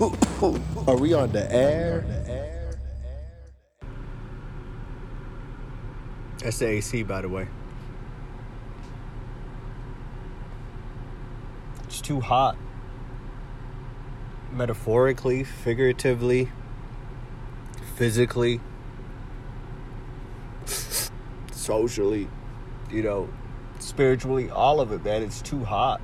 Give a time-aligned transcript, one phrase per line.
[0.00, 2.00] Are we on the air?
[6.38, 7.46] That's the AC, by the way.
[11.84, 12.56] It's too hot.
[14.52, 16.50] Metaphorically, figuratively,
[17.96, 18.58] physically,
[21.52, 22.26] socially,
[22.90, 23.28] you know,
[23.80, 25.22] spiritually, all of it, man.
[25.22, 26.00] It's too hot.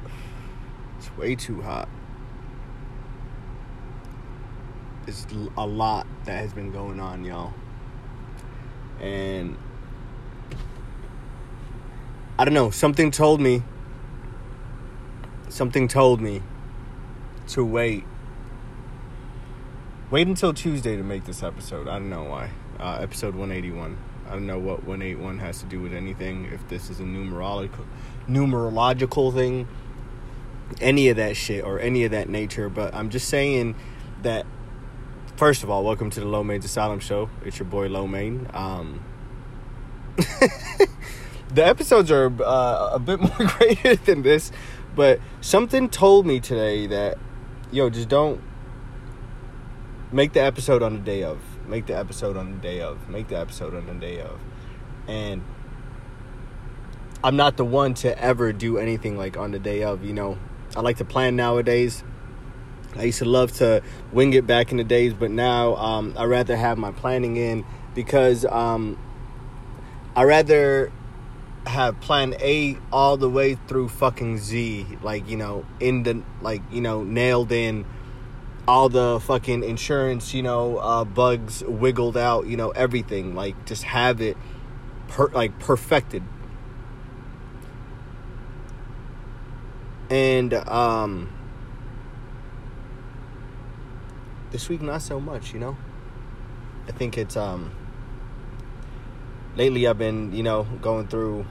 [0.98, 1.88] It's way too hot.
[5.06, 7.54] It's a lot that has been going on, y'all.
[9.00, 9.56] And
[12.38, 13.62] I don't know, something told me
[15.48, 16.42] something told me
[17.48, 18.04] to wait
[20.10, 21.88] wait until Tuesday to make this episode.
[21.88, 22.50] I don't know why.
[22.78, 23.96] Uh, episode 181.
[24.26, 26.46] I don't know what 181 has to do with anything.
[26.46, 27.86] If this is a numerological
[28.28, 29.68] numerological thing,
[30.80, 32.68] any of that shit or any of that nature.
[32.68, 33.76] But I'm just saying
[34.22, 34.46] that.
[35.36, 37.28] First of all, welcome to the Low Main's Asylum Show.
[37.44, 38.48] It's your boy Low Main.
[38.54, 39.04] Um,
[40.16, 44.50] the episodes are uh, a bit more graded than this,
[44.94, 47.18] but something told me today that,
[47.70, 48.40] yo, just don't
[50.10, 51.38] make the episode on the day of.
[51.66, 53.06] Make the episode on the day of.
[53.10, 54.40] Make the episode on the day of.
[55.06, 55.44] And
[57.22, 60.38] I'm not the one to ever do anything like on the day of, you know.
[60.74, 62.02] I like to plan nowadays.
[62.98, 66.24] I used to love to wing it back in the days, but now um, I
[66.24, 68.98] rather have my planning in because um,
[70.14, 70.92] I rather
[71.66, 76.62] have plan A all the way through fucking Z, like you know, in the like
[76.70, 77.84] you know, nailed in
[78.66, 83.34] all the fucking insurance, you know, uh, bugs wiggled out, you know, everything.
[83.34, 84.36] Like just have it
[85.08, 86.22] per like perfected.
[90.08, 91.35] And um
[94.56, 95.76] this week not so much, you know.
[96.88, 97.72] I think it's um
[99.54, 101.44] lately I've been, you know, going through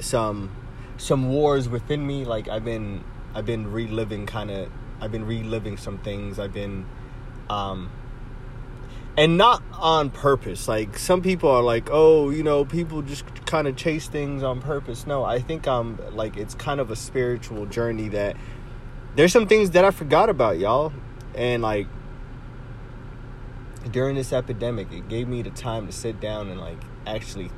[0.00, 0.50] some
[0.96, 2.24] some wars within me.
[2.24, 3.04] Like I've been
[3.34, 6.38] I've been reliving kind of I've been reliving some things.
[6.38, 6.86] I've been
[7.50, 7.90] um
[9.18, 10.66] and not on purpose.
[10.68, 14.62] Like some people are like oh you know people just kind of chase things on
[14.62, 15.06] purpose.
[15.06, 18.36] No I think I'm like it's kind of a spiritual journey that
[19.16, 20.94] there's some things that I forgot about y'all
[21.34, 21.86] and like
[23.90, 27.50] during this epidemic it gave me the time to sit down and like actually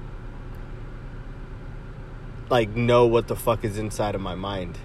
[2.50, 4.78] like know what the fuck is inside of my mind.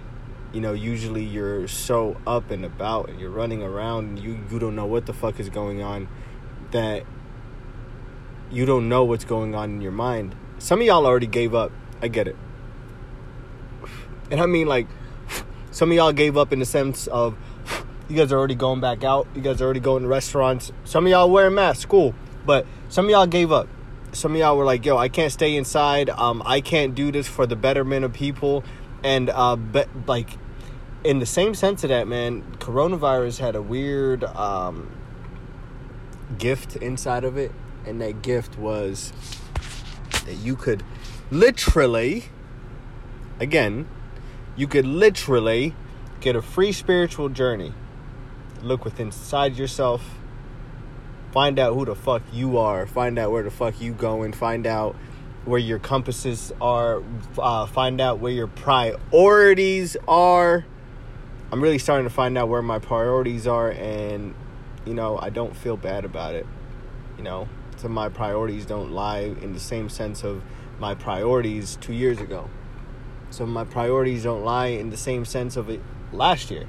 [0.54, 4.60] You know, usually you're so up and about and you're running around and you you
[4.60, 6.08] don't know what the fuck is going on
[6.72, 7.04] that
[8.50, 10.36] you don't know what's going on in your mind.
[10.58, 11.72] Some of y'all already gave up.
[12.02, 12.36] I get it.
[14.32, 14.88] And I mean like
[15.72, 17.38] some of y'all gave up in the sense of
[18.10, 19.28] you guys are already going back out.
[19.36, 20.72] You guys are already going to restaurants.
[20.84, 22.14] Some of y'all wearing masks, cool.
[22.46, 23.68] But some of y'all gave up
[24.12, 26.10] some of y'all were like, "Yo, I can't stay inside.
[26.10, 28.64] Um, I can't do this for the betterment of people."
[29.04, 30.38] And uh, but like,
[31.04, 34.92] in the same sense of that, man, coronavirus had a weird um
[36.38, 37.52] gift inside of it,
[37.86, 39.14] and that gift was
[40.26, 40.84] that you could
[41.32, 42.26] literally,
[43.40, 43.88] again,
[44.56, 45.76] you could literally
[46.20, 47.74] get a free spiritual journey.
[48.62, 50.04] Look within inside yourself.
[51.32, 52.86] Find out who the fuck you are.
[52.88, 54.34] Find out where the fuck you going.
[54.34, 54.96] Find out
[55.46, 57.04] where your compasses are.
[57.38, 60.66] Uh, find out where your priorities are.
[61.52, 64.36] I'm really starting to find out where my priorities are and
[64.86, 66.46] you know i don't feel bad about it.
[67.18, 67.48] You know
[67.84, 70.42] of my priorities don't lie in the same sense of
[70.80, 72.50] my priorities two years ago.
[73.40, 75.82] Of my priorities don't lie in the same sense of it
[76.12, 76.66] last year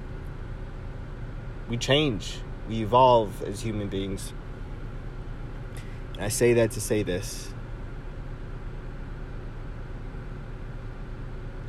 [1.71, 4.33] we change we evolve as human beings
[6.21, 7.51] And I say that to say this.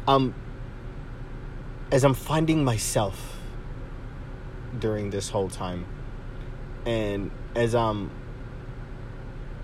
[0.06, 0.36] Um,
[1.90, 3.40] as I'm finding myself
[4.78, 5.86] during this whole time,
[6.86, 8.12] and as I'm,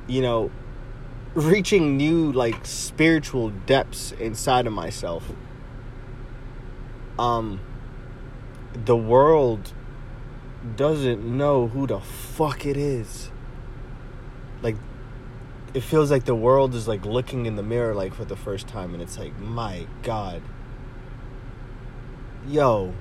[0.07, 0.51] you know,
[1.33, 5.29] reaching new like spiritual depths inside of myself,
[7.19, 7.59] um,
[8.85, 9.73] the world
[10.75, 13.29] doesn't know who the fuck it is.
[14.61, 14.75] Like
[15.73, 18.67] it feels like the world is like looking in the mirror like for the first
[18.67, 20.41] time and it's like my god.
[22.47, 22.93] Yo.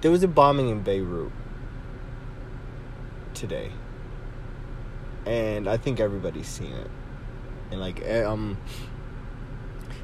[0.00, 1.32] There was a bombing in beirut
[3.34, 3.72] today.
[5.26, 6.90] And i think everybody's seen it.
[7.70, 8.58] And like eh, um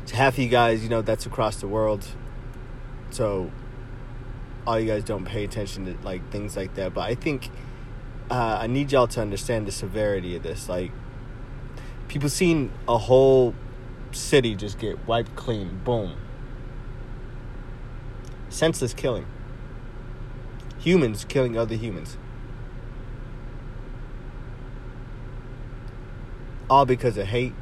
[0.06, 2.06] to half of you guys you know that's across the world.
[3.10, 3.50] So
[4.66, 6.92] all you guys don't pay attention to like things like that.
[6.92, 7.50] But I think
[8.30, 10.68] uh, I need y'all to understand the severity of this.
[10.68, 10.90] Like
[12.08, 13.54] people seeing a whole
[14.12, 16.16] city just get wiped clean, boom.
[18.48, 19.26] Senseless killing.
[20.78, 22.16] Humans killing other humans.
[26.68, 27.54] All because of hate,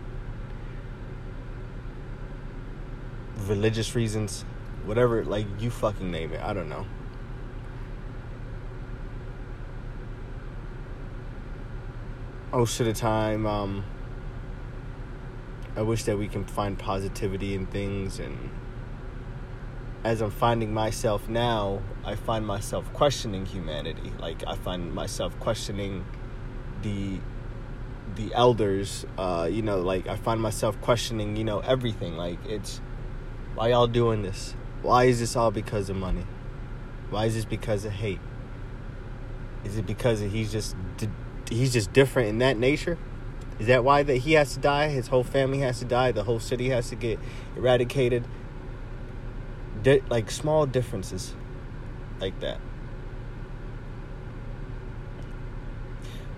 [3.46, 4.46] religious reasons,
[4.86, 6.40] whatever, like you fucking name it.
[6.42, 6.86] I don't know.
[12.54, 13.84] Most of the time, um,
[15.74, 18.38] I wish that we can find positivity in things and
[20.04, 24.12] as I'm finding myself now, I find myself questioning humanity.
[24.20, 26.04] Like I find myself questioning
[26.82, 27.18] the
[28.14, 29.04] the elders.
[29.18, 31.34] Uh, you know, like I find myself questioning.
[31.34, 32.16] You know, everything.
[32.16, 32.80] Like it's
[33.56, 34.54] why y'all doing this?
[34.82, 36.24] Why is this all because of money?
[37.10, 38.20] Why is this because of hate?
[39.64, 40.76] Is it because he's just
[41.48, 42.98] he's just different in that nature?
[43.58, 44.88] Is that why that he has to die?
[44.88, 46.12] His whole family has to die.
[46.12, 47.18] The whole city has to get
[47.56, 48.24] eradicated.
[49.82, 51.34] Di- like small differences,
[52.20, 52.58] like that.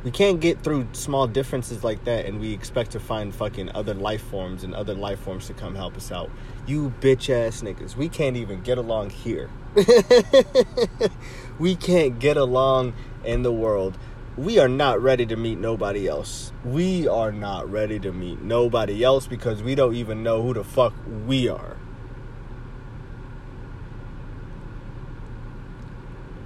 [0.05, 3.95] We can't get through small differences like that, and we expect to find fucking other
[3.95, 6.31] life forms and other life forms to come help us out.
[6.65, 9.51] You bitch ass niggas, we can't even get along here.
[11.59, 12.95] we can't get along
[13.25, 13.99] in the world
[14.37, 16.53] we are not ready to meet nobody else.
[16.63, 20.65] We are not ready to meet nobody else because we don't even know who the
[20.65, 20.93] fuck
[21.27, 21.77] we are.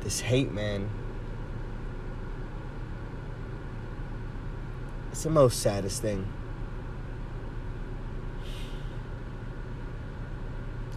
[0.01, 0.89] This hate, man.
[5.11, 6.29] It's the most saddest thing.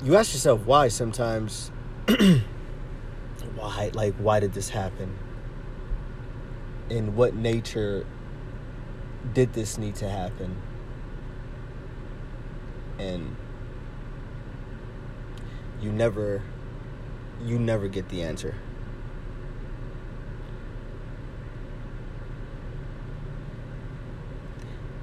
[0.03, 1.71] You ask yourself why sometimes.
[3.55, 3.89] why?
[3.93, 5.17] Like, why did this happen?
[6.89, 8.05] In what nature
[9.33, 10.55] did this need to happen?
[12.99, 13.35] And
[15.81, 16.41] you never
[17.43, 18.55] you never get the answer.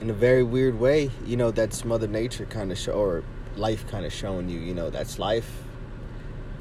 [0.01, 3.23] In a very weird way, you know, that's Mother Nature kind of show or
[3.57, 5.65] life kind of showing you, you know, that's life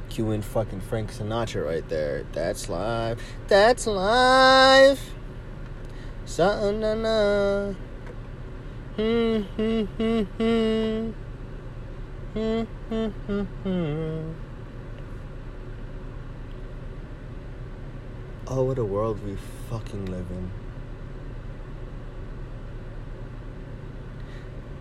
[0.09, 2.25] Cue in fucking Frank Sinatra right there.
[2.33, 3.21] That's live.
[3.47, 4.99] That's live.
[6.25, 7.73] Something na na.
[8.95, 11.11] Hmm hmm hmm hmm.
[12.33, 14.31] Hmm hmm hmm hmm.
[18.47, 19.37] Oh, what a world we
[19.69, 20.51] fucking live in.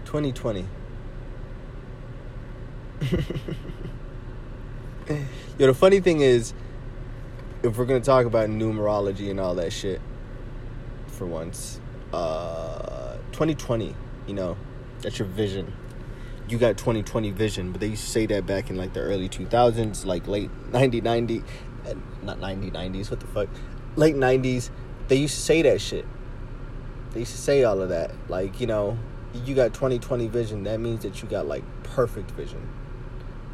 [0.06, 0.66] 2020.
[5.08, 6.52] Yo, the funny thing is,
[7.62, 10.02] if we're gonna talk about numerology and all that shit,
[11.06, 11.80] for once,
[12.12, 13.94] uh, 2020,
[14.26, 14.56] you know,
[15.00, 15.72] that's your vision.
[16.48, 19.30] You got 2020 vision, but they used to say that back in like the early
[19.30, 21.42] 2000s, like late 90, 90,
[22.22, 23.48] not 90, 90s, what the fuck,
[23.96, 24.68] late 90s.
[25.08, 26.04] They used to say that shit.
[27.12, 28.10] They used to say all of that.
[28.28, 28.98] Like, you know,
[29.46, 32.68] you got 2020 vision, that means that you got like perfect vision.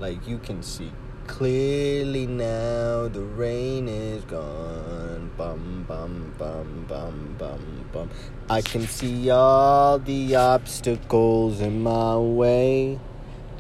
[0.01, 0.91] Like, you can see
[1.27, 5.31] Clearly now the rain is gone.
[5.37, 8.11] Bum bum bum bum bum bum.
[8.51, 13.01] I can see all the obstacles in my way.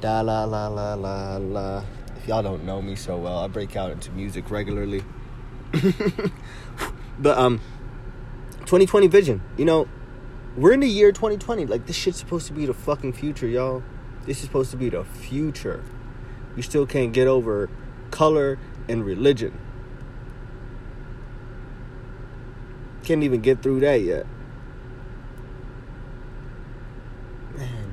[0.01, 1.85] Da la la la la la.
[2.17, 5.03] If y'all don't know me so well, I break out into music regularly.
[7.19, 7.61] but um
[8.61, 9.89] 2020 vision, you know,
[10.57, 11.65] we're in the year 2020.
[11.65, 13.83] Like this shit's supposed to be the fucking future, y'all.
[14.27, 15.83] This is supposed to be the future
[16.57, 17.69] you still can't get over
[18.11, 18.59] color
[18.89, 19.59] and religion.
[23.03, 24.27] Can't even get through that yet.
[27.57, 27.93] Man.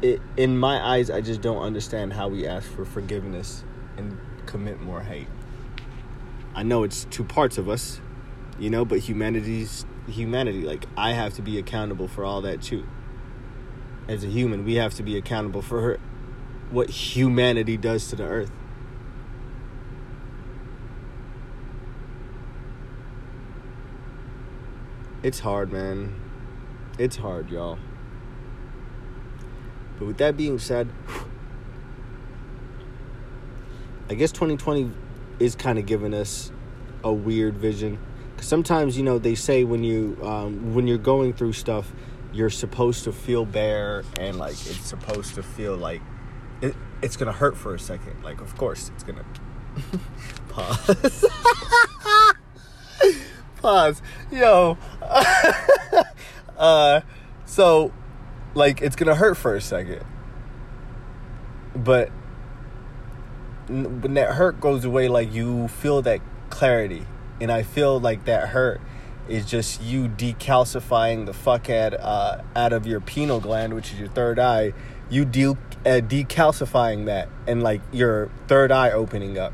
[0.00, 3.64] It, in my eyes, I just don't understand how we ask for forgiveness
[3.96, 5.28] and commit more hate.
[6.54, 8.00] I know it's two parts of us,
[8.58, 10.62] you know, but humanity's humanity.
[10.62, 12.86] Like I have to be accountable for all that too
[14.10, 16.00] as a human, we have to be accountable for her,
[16.72, 18.50] what humanity does to the earth.
[25.22, 26.20] It's hard, man.
[26.98, 27.78] It's hard, y'all.
[29.96, 30.88] But with that being said,
[34.08, 34.90] I guess 2020
[35.38, 36.50] is kind of giving us
[37.04, 37.96] a weird vision.
[38.36, 41.92] Cause sometimes, you know, they say when you um, when you're going through stuff,
[42.32, 46.00] you're supposed to feel bare and like it's supposed to feel like
[46.62, 48.22] it, it's gonna hurt for a second.
[48.22, 49.24] Like, of course, it's gonna
[50.48, 51.24] pause.
[53.56, 54.02] pause.
[54.30, 54.76] Yo.
[56.58, 57.00] uh,
[57.46, 57.92] so,
[58.54, 60.04] like, it's gonna hurt for a second,
[61.74, 62.10] but
[63.68, 66.20] when that hurt goes away, like you feel that
[66.50, 67.06] clarity,
[67.40, 68.80] and I feel like that hurt
[69.28, 73.98] is just you decalcifying the fuck out, uh, out of your pineal gland, which is
[73.98, 74.72] your third eye.
[75.08, 79.52] You de- uh, decalcifying that, and like your third eye opening up.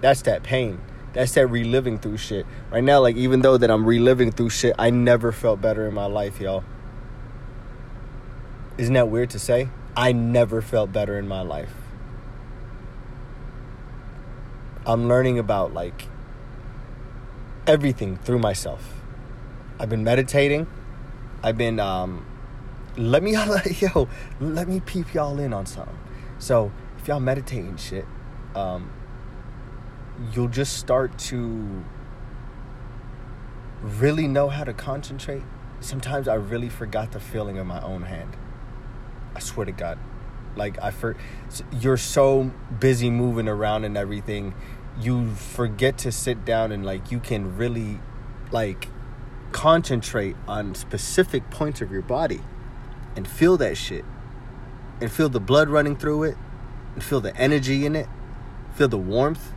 [0.00, 0.80] That's that pain.
[1.12, 2.46] That's that reliving through shit.
[2.70, 5.94] Right now, like even though that I'm reliving through shit, I never felt better in
[5.94, 6.64] my life, y'all.
[8.76, 9.68] Isn't that weird to say?
[9.96, 11.72] I never felt better in my life.
[14.86, 16.06] I'm learning about like
[17.68, 18.94] everything through myself.
[19.78, 20.66] I've been meditating.
[21.42, 22.26] I've been um
[22.96, 23.32] let me
[23.80, 24.08] yo,
[24.40, 25.96] let me peep y'all in on something.
[26.38, 28.06] So, if y'all meditating shit,
[28.56, 28.90] um
[30.32, 31.84] you'll just start to
[33.82, 35.42] really know how to concentrate.
[35.80, 38.36] Sometimes I really forgot the feeling of my own hand.
[39.36, 39.98] I swear to God.
[40.56, 41.16] Like I for
[41.70, 44.54] you're so busy moving around and everything,
[45.00, 48.00] you forget to sit down and like you can really
[48.50, 48.88] like
[49.52, 52.40] concentrate on specific points of your body
[53.16, 54.04] and feel that shit.
[55.00, 56.36] And feel the blood running through it
[56.94, 58.08] and feel the energy in it.
[58.74, 59.52] Feel the warmth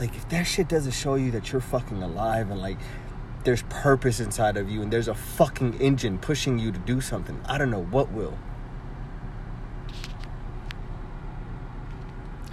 [0.00, 2.78] like if that shit doesn't show you that you're fucking alive and like
[3.44, 7.40] there's purpose inside of you and there's a fucking engine pushing you to do something,
[7.46, 8.36] I don't know what will.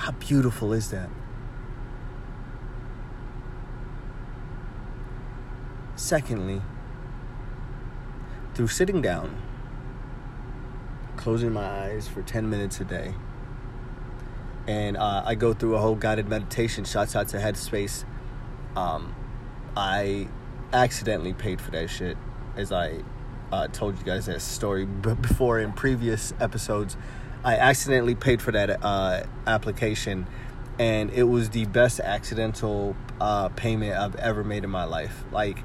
[0.07, 1.09] How beautiful is that?
[5.97, 6.61] Secondly,
[8.53, 9.35] through sitting down,
[11.17, 13.15] closing my eyes for 10 minutes a day,
[14.65, 16.85] and uh, I go through a whole guided meditation.
[16.85, 18.05] Shots out to Headspace.
[18.77, 19.13] Um,
[19.75, 20.29] I
[20.71, 22.15] accidentally paid for that shit,
[22.55, 23.03] as I
[23.51, 26.95] uh, told you guys that story before in previous episodes.
[27.43, 30.27] I accidentally paid for that uh, application,
[30.79, 35.23] and it was the best accidental uh, payment I've ever made in my life.
[35.31, 35.59] Like.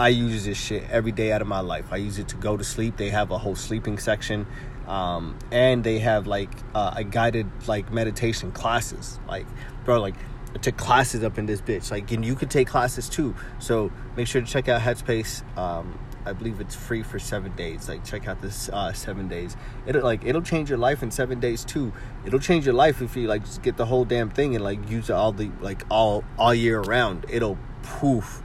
[0.00, 1.86] I use this shit every day out of my life.
[1.90, 2.96] I use it to go to sleep.
[2.96, 4.46] They have a whole sleeping section
[4.88, 9.20] um, and they have like uh, a guided like meditation classes.
[9.28, 9.46] Like,
[9.84, 10.14] bro, like
[10.54, 11.90] I took classes up in this bitch.
[11.90, 13.36] Like, and you could take classes too.
[13.58, 15.42] So make sure to check out Headspace.
[15.56, 17.88] Um, I believe it's free for seven days.
[17.88, 19.56] Like, check out this uh, seven days.
[19.86, 21.92] It'll like it'll change your life in seven days too.
[22.24, 24.88] It'll change your life if you like just get the whole damn thing and like
[24.90, 27.26] use it all the like all all year around.
[27.28, 28.42] It'll poof.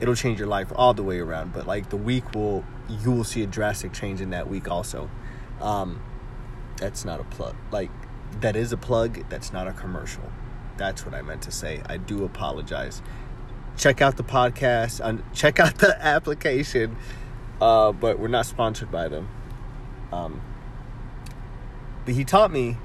[0.00, 1.52] It'll change your life all the way around.
[1.52, 5.10] But like the week will you will see a drastic change in that week also.
[5.60, 6.00] Um,
[6.76, 7.54] that's not a plug.
[7.70, 7.90] Like,
[8.40, 9.28] that is a plug.
[9.28, 10.24] That's not a commercial.
[10.76, 11.82] That's what I meant to say.
[11.86, 13.02] I do apologize.
[13.76, 15.22] Check out the podcast.
[15.34, 16.96] check out the application.
[17.60, 19.28] Uh, but we're not sponsored by them.
[20.12, 20.40] Um,
[22.04, 22.78] but he taught me,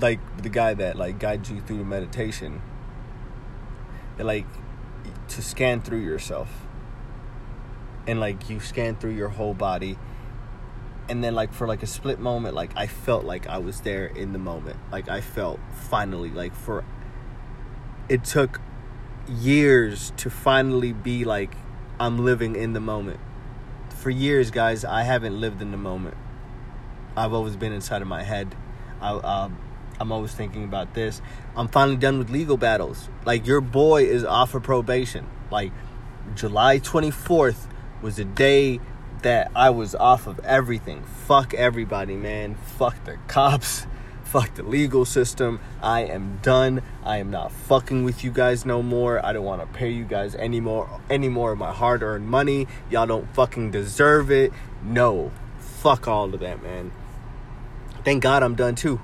[0.00, 2.62] like the guy that like guides you through the meditation,
[4.16, 4.46] that like
[5.28, 6.48] to scan through yourself,
[8.06, 9.98] and like you scan through your whole body.
[11.06, 14.06] And then like for like a split moment like i felt like i was there
[14.06, 14.78] in the moment.
[14.90, 16.82] Like i felt finally like for
[18.08, 18.58] it took
[19.28, 21.54] years to finally be like
[21.98, 23.20] i'm living in the moment
[23.96, 26.16] for years guys i haven't lived in the moment
[27.16, 28.54] i've always been inside of my head
[29.00, 29.48] I, uh,
[30.00, 31.22] i'm always thinking about this
[31.56, 35.72] i'm finally done with legal battles like your boy is off of probation like
[36.34, 37.68] july 24th
[38.02, 38.80] was the day
[39.24, 41.02] that I was off of everything.
[41.02, 42.54] Fuck everybody, man.
[42.54, 43.86] Fuck the cops.
[44.34, 45.60] Fuck the legal system.
[45.80, 46.82] I am done.
[47.04, 49.24] I am not fucking with you guys no more.
[49.24, 52.66] I don't want to pay you guys any more any more of my hard-earned money.
[52.90, 54.52] Y'all don't fucking deserve it.
[54.82, 55.30] No.
[55.60, 56.90] Fuck all of that, man.
[58.04, 59.00] Thank God I'm done too.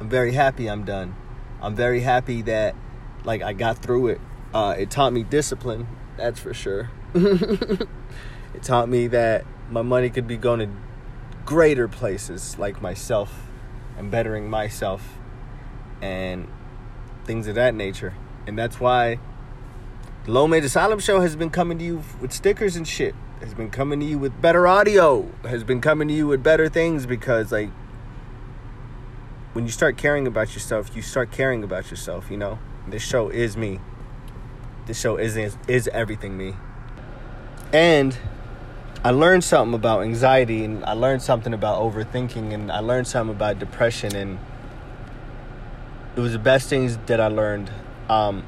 [0.00, 1.14] I'm very happy I'm done.
[1.62, 2.74] I'm very happy that
[3.22, 4.20] like I got through it.
[4.52, 6.90] Uh, it taught me discipline, that's for sure.
[8.54, 10.70] It taught me that my money could be going to
[11.44, 13.45] greater places like myself
[13.96, 15.18] and bettering myself
[16.00, 16.48] and
[17.24, 18.14] things of that nature.
[18.46, 19.18] And that's why
[20.24, 23.14] the Low Made Asylum Show has been coming to you with stickers and shit.
[23.40, 25.30] Has been coming to you with better audio.
[25.44, 27.70] Has been coming to you with better things because like
[29.52, 32.58] when you start caring about yourself, you start caring about yourself, you know?
[32.86, 33.80] This show is me.
[34.86, 35.36] This show is
[35.66, 36.54] is everything me.
[37.72, 38.16] And
[39.06, 43.36] I learned something about anxiety and I learned something about overthinking and I learned something
[43.36, 44.40] about depression and
[46.16, 47.70] it was the best things that I learned.
[48.08, 48.44] Um,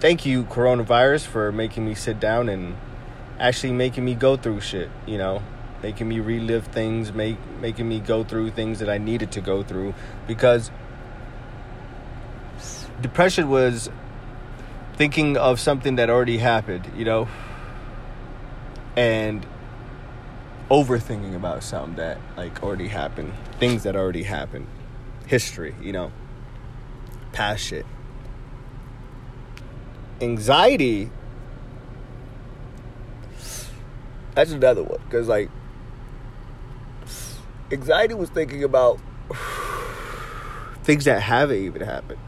[0.00, 2.74] thank you, coronavirus, for making me sit down and
[3.38, 5.42] actually making me go through shit, you know,
[5.82, 9.62] making me relive things, make making me go through things that I needed to go
[9.62, 9.92] through
[10.26, 10.70] because
[13.02, 13.90] depression was
[14.94, 17.28] thinking of something that already happened, you know,
[18.96, 19.46] and
[20.70, 24.66] overthinking about something that like already happened, things that already happened,
[25.26, 26.10] history, you know,
[27.32, 27.86] past shit.
[30.20, 31.10] Anxiety
[34.34, 35.50] that's another one cuz like
[37.72, 39.00] anxiety was thinking about
[40.84, 42.20] things that haven't even happened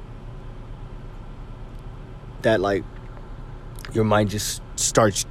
[2.42, 2.82] that like
[3.92, 5.26] your mind just starts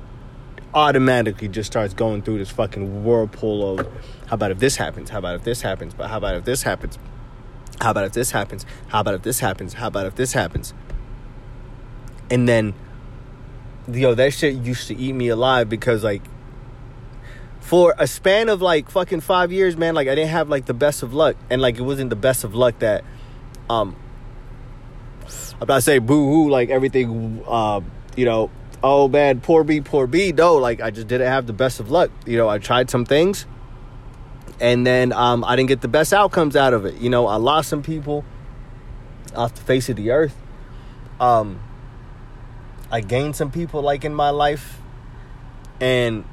[0.73, 3.87] automatically just starts going through this fucking whirlpool of
[4.27, 5.09] how about if this happens?
[5.09, 5.93] How about if this happens?
[5.93, 6.97] But how about if this happens?
[7.79, 8.65] How about if this happens?
[8.87, 9.73] How about if this happens?
[9.73, 10.73] How about if this happens?
[12.29, 12.73] And then
[13.91, 16.21] yo that shit used to eat me alive because like
[17.61, 20.73] for a span of like fucking five years man like i didn't have like the
[20.73, 21.35] best of luck.
[21.49, 23.03] And like it wasn't the best of luck that
[23.69, 23.95] um
[25.61, 27.81] I'm saying boo hoo, like everything, uh,
[28.15, 28.49] you know,
[28.83, 30.31] oh man, poor B, poor B.
[30.31, 32.11] No, like I just didn't have the best of luck.
[32.25, 33.45] You know, I tried some things
[34.59, 36.95] and then um, I didn't get the best outcomes out of it.
[36.95, 38.25] You know, I lost some people
[39.35, 40.35] off the face of the earth.
[41.19, 41.59] Um,
[42.91, 44.79] I gained some people like in my life,
[45.79, 46.25] and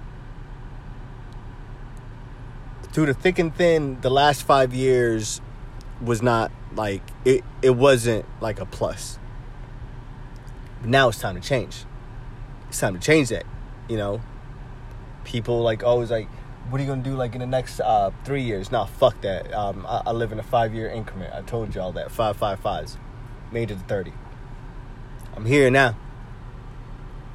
[2.93, 5.41] through the thick and thin, the last five years
[6.01, 9.19] was not like it it wasn't like a plus.
[10.81, 11.85] But now it's time to change.
[12.75, 13.47] It's time to change that.
[13.89, 14.21] You know,
[15.23, 16.29] people like always like,
[16.71, 18.73] what are you gonna do like in the next uh, three years?
[18.73, 19.55] Nah, fuck that.
[19.55, 21.33] Um, I, I live in a five year increment.
[21.33, 22.99] I told y'all that five five fives,
[23.53, 24.13] made it to thirty.
[25.37, 25.97] I'm here now.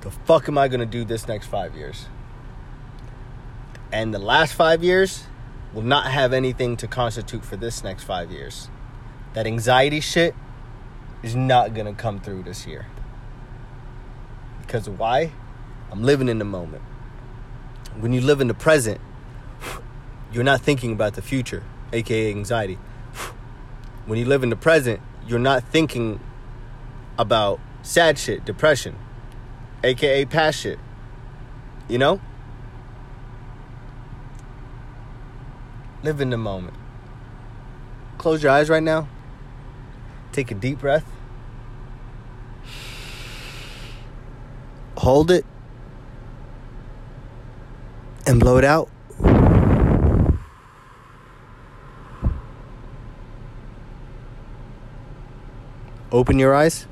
[0.01, 2.07] The fuck am I gonna do this next five years?
[3.93, 5.23] And the last five years
[5.73, 8.67] will not have anything to constitute for this next five years.
[9.35, 10.35] That anxiety shit
[11.23, 12.87] is not gonna come through this year.
[14.69, 15.31] Because why?
[15.91, 16.83] I'm living in the moment.
[17.99, 19.01] When you live in the present,
[20.31, 22.77] you're not thinking about the future, aka anxiety.
[24.05, 26.19] When you live in the present, you're not thinking
[27.17, 28.95] about sad shit, depression,
[29.83, 30.77] aka past shit.
[31.87, 32.21] You know?
[36.03, 36.75] Live in the moment.
[38.19, 39.07] Close your eyes right now.
[40.31, 41.18] Take a deep breath.
[44.99, 45.45] Hold it.
[48.27, 48.89] And blow it out.
[56.11, 56.85] Open your eyes.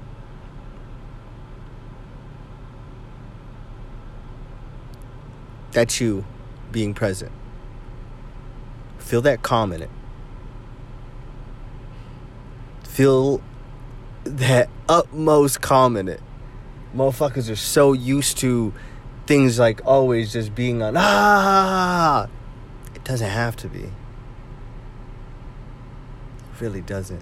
[5.74, 6.24] That's you
[6.72, 7.34] being present.
[9.00, 9.90] Feel that calm in it.
[12.84, 13.42] Feel
[14.24, 16.22] that utmost calm in it.
[16.98, 18.74] Motherfuckers are so used to
[19.28, 22.28] things like always just being on ah.
[22.96, 23.84] It doesn't have to be.
[23.84, 23.92] It
[26.60, 27.22] really doesn't.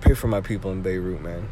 [0.00, 1.48] Pray for my people in Beirut, man.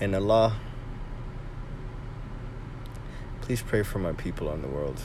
[0.00, 0.56] And Allah,
[3.42, 5.02] please pray for my people on the world.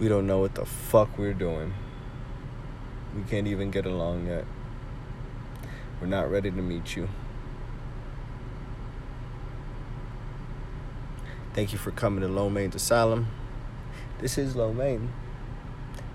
[0.00, 1.72] We don't know what the fuck we're doing.
[3.14, 4.44] We can't even get along yet.
[6.00, 7.08] We're not ready to meet you.
[11.54, 13.28] Thank you for coming to Lo Main's Asylum.
[14.18, 15.12] This is Lo Main.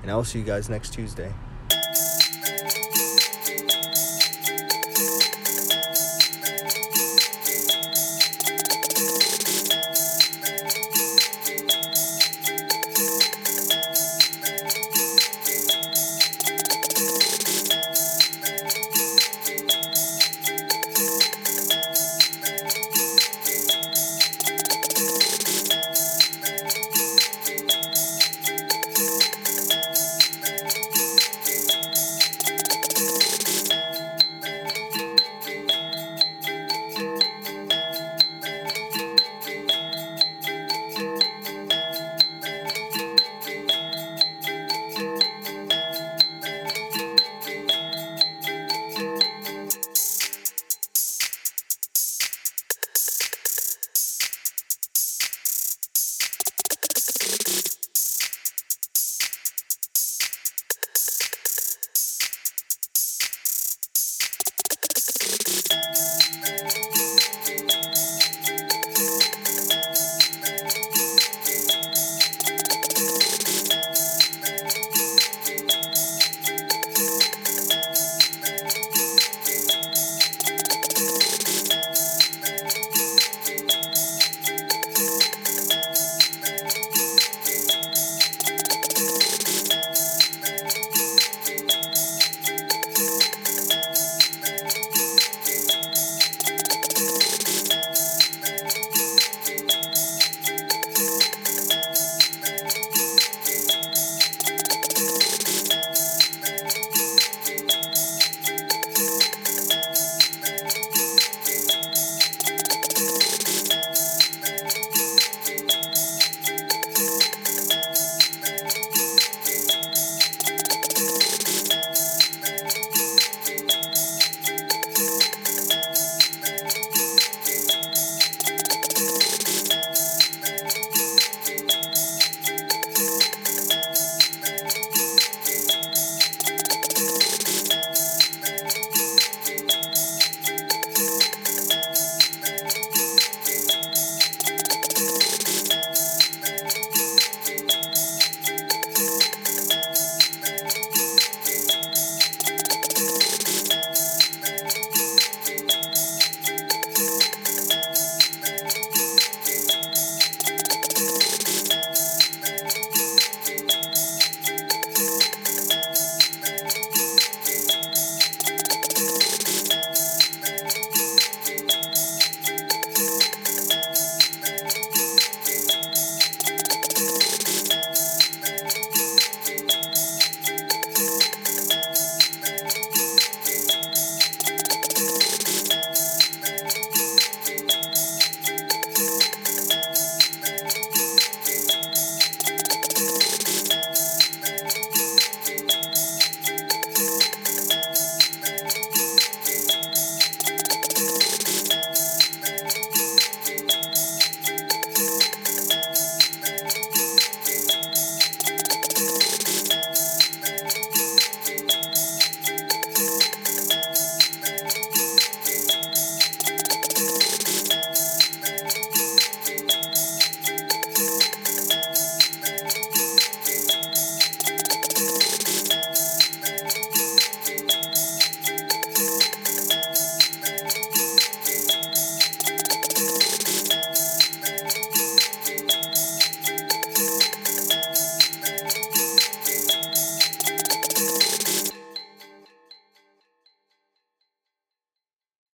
[0.01, 1.33] And I will see you guys next Tuesday.